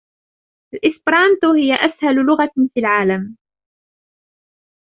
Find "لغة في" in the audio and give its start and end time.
2.15-2.79